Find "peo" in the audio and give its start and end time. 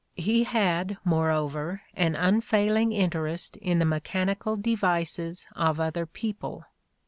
6.07-6.33